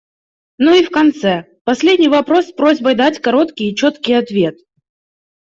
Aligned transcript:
Ну 0.57 0.73
и 0.77 0.83
в 0.83 0.89
конце- 0.89 1.45
последний 1.63 2.07
вопрос 2.07 2.47
с 2.47 2.53
просьбой 2.53 2.95
дать 2.95 3.21
короткий 3.21 3.69
и 3.69 3.75
четкий 3.75 4.13
ответ. 4.13 4.57